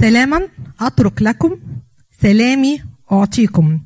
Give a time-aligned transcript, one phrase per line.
[0.00, 0.48] سلاما
[0.80, 1.58] أترك لكم
[2.20, 3.80] سلامي أعطيكم.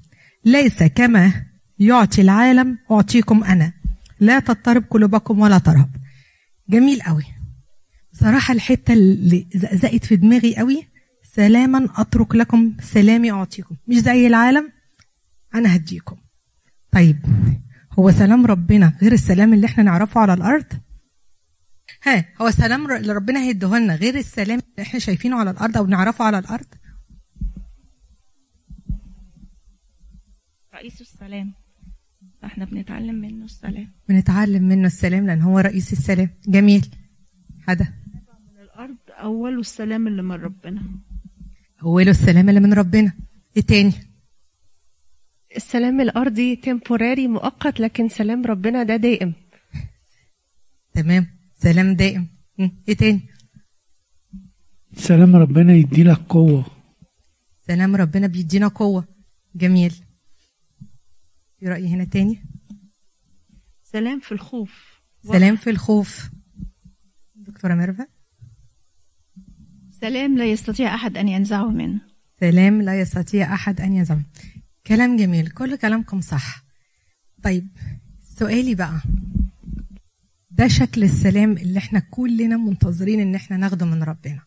[0.45, 1.33] ليس كما
[1.79, 3.73] يعطي العالم أعطيكم أنا.
[4.21, 5.91] لا تضطرب قلوبكم ولا ترهب.
[6.69, 7.25] جميل قوي
[8.13, 10.83] صراحة الحتة اللي زقزقت في دماغي قوي
[11.23, 13.77] سلاما أترك لكم سلامي أعطيكم.
[13.89, 14.73] مش زي العالم
[15.55, 16.17] أنا هديكم.
[16.93, 17.19] طيب
[17.99, 20.67] هو سلام ربنا غير السلام اللي إحنا نعرفه على الأرض؟
[22.07, 25.87] ها هو سلام اللي ربنا هيديه لنا غير السلام اللي إحنا شايفينه على الأرض أو
[25.87, 26.67] نعرفه على الأرض.
[30.75, 31.55] رئيس السلام.
[32.45, 33.93] إحنا بنتعلم منه السلام.
[34.09, 36.31] بنتعلم منه السلام لأن هو رئيس السلام.
[36.49, 36.87] جميل.
[37.69, 37.93] حدا
[38.55, 40.83] من الأرض أول السلام اللي من ربنا.
[41.83, 43.13] اوله السلام اللي من ربنا.
[43.57, 43.93] إيه تاني؟
[45.57, 49.33] السلام الأرضي تمبوراري مؤقت لكن سلام ربنا ده دائم.
[50.95, 51.42] تمام.
[51.63, 52.29] سلام دائم
[52.89, 53.21] إيه تاني؟
[54.97, 56.67] سلام ربنا يدي لك قوة.
[57.67, 59.09] سلام ربنا بيدينا قوة.
[59.55, 59.95] جميل.
[61.59, 62.45] في رأي هنا تاني؟
[63.83, 65.03] سلام في الخوف.
[65.23, 66.31] سلام في الخوف.
[67.35, 68.09] دكتورة ميرفت
[69.91, 72.01] سلام لا يستطيع أحد أن ينزعه منه.
[72.41, 74.25] سلام لا يستطيع أحد أن يزعم
[74.87, 75.51] كلام جميل.
[75.51, 76.65] كل كلامكم صح.
[77.43, 77.69] طيب
[78.23, 79.03] سؤالي بقى.
[80.55, 84.43] ده شكل السلام اللي إحنا كلنا منتظرين ان إحنا ناخده من ربنا.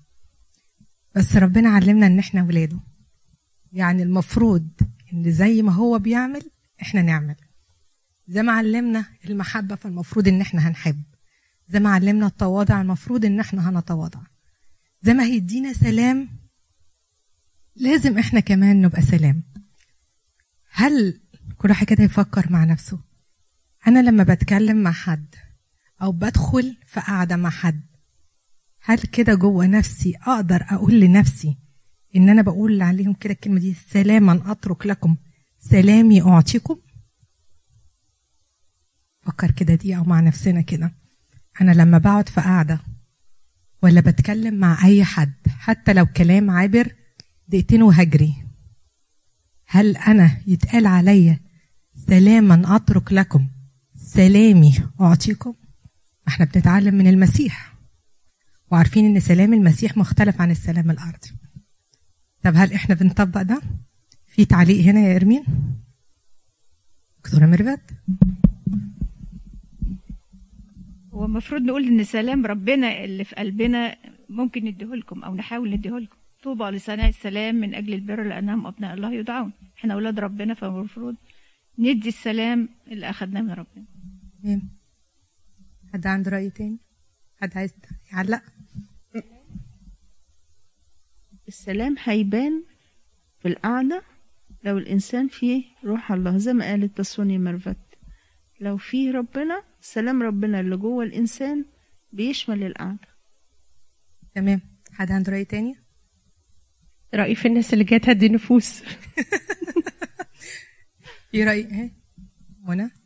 [1.16, 2.80] بس ربنا علمنا ان إحنا ولاده.
[3.74, 4.68] يعني المفروض
[5.14, 7.36] ان زي ما هو بيعمل إحنا نعمل.
[8.28, 11.04] زي ما علمنا المحبة فالمفروض ان إحنا هنحب.
[11.70, 14.22] زي ما علمنا التواضع المفروض ان إحنا هنتواضع.
[15.02, 16.30] زي ما هيدينا سلام
[17.76, 19.44] لازم إحنا كمان نبقى سلام.
[20.72, 21.20] هل
[21.58, 23.00] كل واحد كده يفكر مع نفسه؟
[23.88, 25.36] أنا لما بتكلم مع حد
[26.02, 27.82] أو بدخل في قعده مع حد.
[28.82, 31.58] هل كده جوه نفسي أقدر أقول لنفسي
[32.16, 35.18] إن أنا بقول عليهم كده الكلمة دي سلاما أترك لكم
[35.58, 36.78] سلامي أعطيكم؟
[39.22, 40.96] فكر كده دي أو مع نفسنا كده.
[41.62, 42.80] أنا لما بقعد في قعده
[43.84, 46.96] ولا بتكلم مع أي حد حتى لو كلام عابر
[47.48, 48.36] دقيقتين وهجري.
[49.68, 51.40] هل أنا يتقال عليا
[52.08, 53.50] سلاما أترك لكم
[53.96, 55.54] سلامي أعطيكم؟
[56.28, 57.76] إحنا بنتعلم من المسيح.
[58.72, 61.30] وعارفين إن سلام المسيح مختلف عن السلام الارضي
[62.44, 63.62] طب هل إحنا بنطبق ده؟
[64.28, 65.44] في تعليق هنا يا إرمين؟
[67.24, 67.82] دكتورة ميرفت؟
[71.14, 73.98] هو المفروض نقول إن سلام ربنا اللي في قلبنا
[74.30, 78.94] ممكن نديه لكم أو نحاول نديه لكم طوبى لصانع السلام من أجل البر لأنهم أبناء
[78.94, 79.52] الله يدعون.
[79.78, 81.16] إحنا أولاد ربنا فالمفروض
[81.80, 83.86] ندي السلام اللي أخذناه من ربنا.
[85.96, 86.78] حد عنده رأي تاني؟
[87.42, 87.74] حد عايز
[88.12, 88.42] يعلق؟
[91.48, 92.64] السلام هيبان
[93.40, 94.04] في القعدة
[94.64, 97.78] لو الإنسان فيه روح الله زي ما قالت تسوني مرفت
[98.60, 101.66] لو فيه ربنا سلام ربنا اللي جوه الإنسان
[102.14, 103.08] بيشمل القعدة.
[104.34, 104.62] تمام.
[104.92, 105.76] حد عنده رأي تاني؟
[107.14, 108.84] رأيي في الناس اللي جاية تهدي نفوس.
[111.32, 111.94] في رأي إيه؟
[112.64, 113.05] منى؟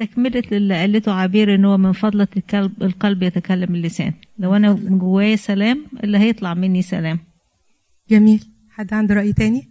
[0.00, 4.12] تكملة اللي قالته عبير إن هو من فضلة القلب, القلب يتكلم اللسان.
[4.38, 7.18] لو أنا جوايا سلام اللي هيطلع مني سلام.
[8.10, 8.44] جميل.
[8.70, 9.70] حد عنده رأي تاني؟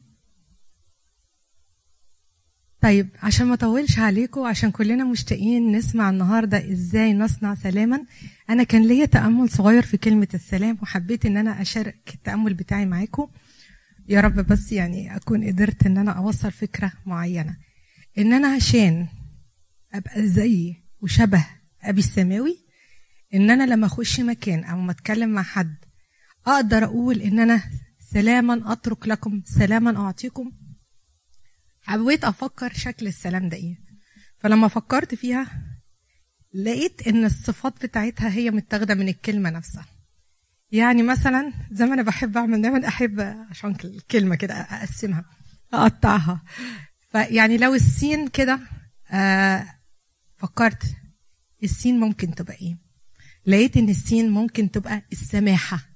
[2.81, 8.05] طيب عشان ما أطولش عليكم عشان كلنا مشتاقين نسمع النهارده إزاي نصنع سلاما
[8.49, 13.27] أنا كان ليا تأمل صغير في كلمة السلام وحبيت إن أنا أشارك التأمل بتاعي معاكم.
[14.09, 17.57] يا رب بس يعني أكون قدرت إن أنا أوصل فكرة معينة.
[18.17, 19.07] إن أنا عشان
[19.93, 21.45] أبقى زي وشبه
[21.83, 22.57] أبي السماوي
[23.33, 25.75] إن أنا لما أخش مكان أو ما أتكلم مع حد
[26.47, 27.63] أقدر أقول إن أنا
[28.11, 30.51] سلاما أترك لكم سلاما أعطيكم.
[31.81, 33.77] حبيت أفكر شكل السلام ده إيه.
[34.37, 35.47] فلما فكرت فيها
[36.53, 39.85] لقيت إن الصفات بتاعتها هي متاخدة من الكلمة نفسها.
[40.71, 43.19] يعني مثلا زي ما أنا بحب أعمل دايما أحب
[43.49, 45.25] عشان الكلمة كده أقسمها
[45.73, 46.43] أقطعها.
[47.11, 48.59] فيعني لو السين كده
[49.11, 49.65] آه
[50.39, 50.95] فكرت
[51.63, 52.77] السين ممكن تبقى إيه.
[53.45, 55.89] لقيت إن السين ممكن تبقى السماحة.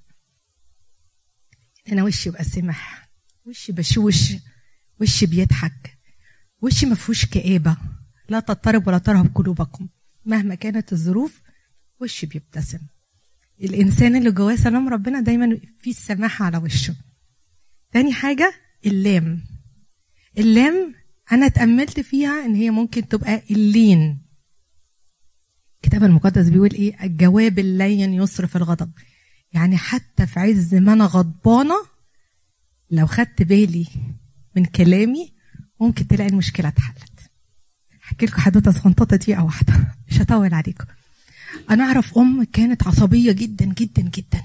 [1.92, 3.10] أنا وشي يبقى سمح
[3.45, 4.34] وشي بشوش
[5.01, 5.98] وشي بيضحك؟
[6.62, 7.78] وشي ما فيهوش كآبة؟
[8.30, 9.90] لا تضطرب ولا ترهب قلوبكم.
[10.25, 11.42] مهما كانت الظروف
[12.01, 12.80] وشي بيبتسم.
[13.62, 16.95] الإنسان اللي جواه سلام ربنا دايما في السماحة على وشه.
[17.92, 18.54] تاني حاجة
[18.86, 19.44] اللام.
[20.38, 20.95] اللام
[21.31, 24.23] أنا اتأملت فيها إن هي ممكن تبقى اللين.
[25.94, 28.92] الكتاب المقدس بيقول إيه؟ الجواب اللين يصرف الغضب.
[29.54, 31.75] يعني حتى في عز ما أنا غضبانة
[32.92, 33.88] لو خدت بالي
[34.56, 35.34] من كلامي
[35.81, 37.31] ممكن تلاقي المشكلة اتحلت.
[38.04, 39.74] أحكي لكم حدوتة صغنططة دقيقه واحدة.
[40.12, 40.86] مش هطول عليكم.
[41.69, 44.44] أنا أعرف أم كانت عصبية جدا جدا جدا.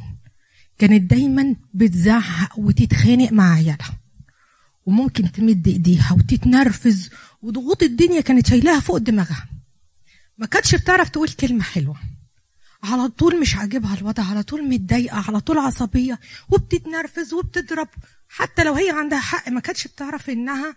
[0.79, 3.99] كانت دايما بتزعق وتتخانق مع عيالها.
[4.87, 7.11] وممكن تمد إيديها وتتنرفز
[7.43, 9.58] وضغوط الدنيا كانت شايلاها فوق دماغها.
[10.39, 12.01] ما كانتش بتعرف تقول كلمة حلوة.
[12.83, 16.21] على طول مش عاجبها الوضع على طول متضايقة على طول عصبية
[16.51, 17.89] وبتتنرفز وبتضرب.
[18.29, 20.77] حتى لو هي عندها حق ما كانتش بتعرف إنها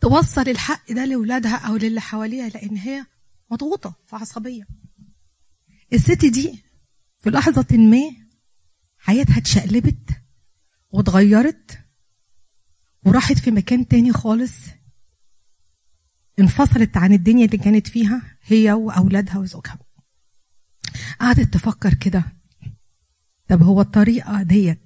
[0.00, 3.06] توصل الحق ده لاولادها أو للي حواليها لأن هي
[3.50, 4.66] مضغوطة فعصبيه
[5.92, 6.64] الست دي
[7.20, 8.00] في لحظة ما
[8.98, 10.10] حياتها اتشقلبت
[10.90, 11.78] واتغيرت
[13.06, 14.52] وراحت في مكان تاني خالص.
[16.40, 19.78] انفصلت عن الدنيا اللي كانت فيها هي وأولادها وزوجها.
[21.20, 22.24] قعدت تفكر كده.
[23.48, 24.80] طب هو الطريقة ديت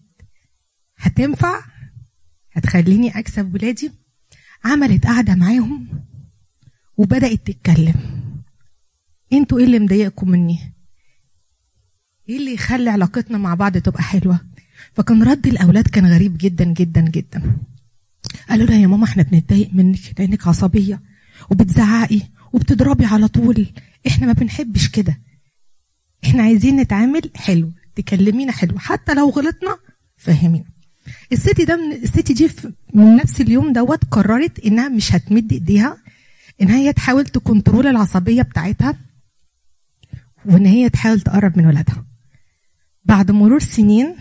[0.97, 1.61] هتنفع؟
[2.53, 3.93] هتخليني أكسب ولادي؟
[4.65, 6.05] عملت قعدة معاهم
[6.97, 7.95] وبدأت تتكلم.
[9.33, 10.75] أنتوا إيه اللي مضايقكم مني؟
[12.29, 14.41] إيه اللي يخلي علاقتنا مع بعض تبقى حلوة؟
[14.93, 17.57] فكان رد الأولاد كان غريب جدا جدا جدا.
[18.49, 21.03] قالوا لها يا ماما إحنا بنتضايق منك لأنك عصبية.
[21.51, 22.21] وبتزعقي
[22.53, 23.67] وبتضربي على طول.
[24.07, 25.21] إحنا ما بنحبش كده.
[26.25, 28.79] إحنا عايزين نتعامل حلو تكلمينا حلو.
[28.79, 29.79] حتى لو غلطنا
[30.17, 30.65] فهمينا.
[31.33, 32.51] الست ده من الست دي
[32.95, 35.97] من نفس اليوم دوت قررت إنها مش هتمد إيديها
[36.63, 38.99] إن هي تحاول تكنترول العصبية بتاعتها
[40.47, 42.05] وإن هي تحاول تقرب من ولادها.
[43.05, 44.17] بعد مرور سنين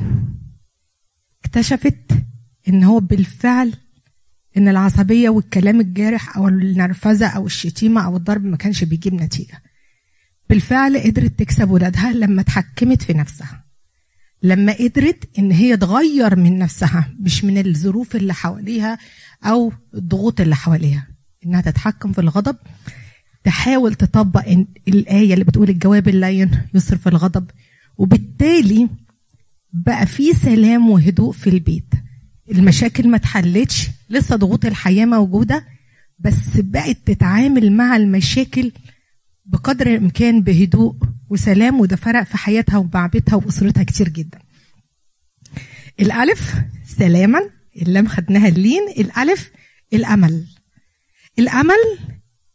[1.45, 2.11] اكتشفت
[2.67, 3.73] إن هو بالفعل
[4.57, 9.61] إن العصبية والكلام الجارح أو النرفزة أو الشتيمة أو الضرب ما كانش بيجيب نتيجة.
[10.49, 13.63] بالفعل قدرت تكسب ولادها لما اتحكمت في نفسها.
[14.43, 18.97] لما قدرت إن هي تغير من نفسها مش من الظروف اللي حواليها
[19.43, 21.07] أو الضغوط اللي حواليها.
[21.45, 22.55] إنها تتحكم في الغضب
[23.43, 24.47] تحاول تطبق
[24.87, 27.45] الآية اللي بتقول الجواب اللين يصرف الغضب.
[27.97, 28.89] وبالتالي
[29.73, 31.93] بقى في سلام وهدوء في البيت.
[32.51, 35.65] المشاكل ما اتحلتش لسه ضغوط الحياة موجودة
[36.19, 38.71] بس بقت تتعامل مع المشاكل
[39.45, 40.95] بقدر الإمكان بهدوء
[41.29, 44.39] وسلام وده فرق في حياتها ومع بيتها وأسرتها كتير جدا.
[45.99, 46.53] الألف
[46.97, 47.39] سلاما
[47.81, 49.51] اللام خدناها اللين الألف
[49.93, 50.47] الأمل.
[51.39, 51.97] الأمل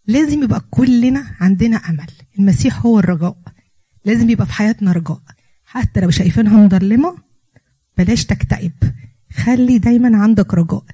[0.06, 2.06] لازم يبقى كلنا عندنا أمل،
[2.38, 3.36] المسيح هو الرجاء.
[4.04, 5.20] لازم يبقى في حياتنا رجاء
[5.64, 7.18] حتى لو شايفينها مظلمه
[7.98, 8.72] بلاش تكتئب
[9.32, 10.84] خلي دايما عندك رجاء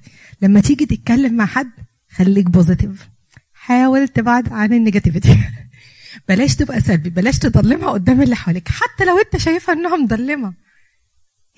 [0.41, 1.71] لما تيجي تتكلم مع حد
[2.09, 3.09] خليك positive
[3.53, 5.39] حاول تبعد عن ال negativity.
[6.29, 10.53] بلاش تبقى سلبي بلاش تضلمها قدام اللي حواليك حتى لو انت شايفها انها مضلمه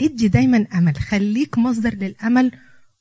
[0.02, 2.52] ادي دايما أمل خليك مصدر للأمل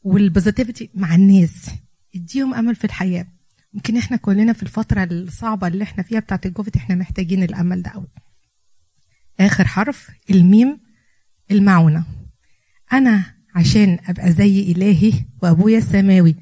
[0.03, 1.71] وال positivity مع الناس.
[2.15, 3.27] اديهم أمل في الحياة.
[3.73, 7.91] ممكن إحنا كلنا في الفترة الصعبة اللي إحنا فيها بتاعت الكوفيد إحنا محتاجين الأمل ده
[7.91, 8.09] قوي
[9.41, 10.81] آخر حرف الميم
[11.51, 12.05] المعونة.
[12.93, 15.13] أنا عشان أبقى زي إلهي
[15.43, 16.37] وأبويا السماوي.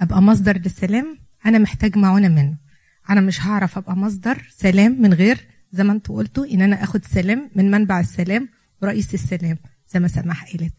[0.00, 2.58] أبقى مصدر للسلام أنا محتاج معونة منه.
[3.10, 5.38] أنا مش هعرف أبقى مصدر سلام من غير
[5.72, 8.48] زي ما أنتوا قلتوا إن أنا آخد سلام من منبع السلام
[8.82, 9.56] ورئيس السلام
[9.94, 10.74] زي ما سماح قالت.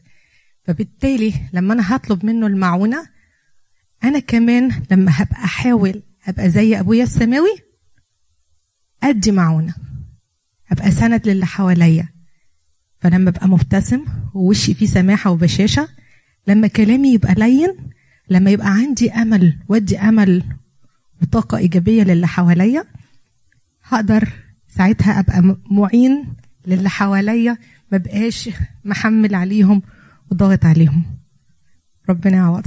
[0.64, 3.08] فبالتالي لما أنا هطلب منه المعونة
[4.04, 7.56] أنا كمان لما هبقى أحاول أبقى زي أبويا السماوي
[9.04, 9.76] أدي معونة.
[10.72, 12.15] أبقى سند للي حواليا.
[13.06, 15.88] فلما ابقى مبتسم ووشي فيه سماحة وبشاشة
[16.48, 17.76] لما كلامي يبقى لين
[18.30, 20.44] لما يبقى عندي أمل وادي أمل
[21.22, 22.86] وطاقة إيجابية للي حواليا
[23.84, 24.30] هقدر
[24.68, 26.26] ساعتها أبقى معين
[26.68, 27.58] للي حواليا
[27.92, 28.50] ما بقاش
[28.86, 29.82] محمل عليهم
[30.32, 31.04] وضاغط عليهم.
[32.10, 32.64] ربنا يعوضكم.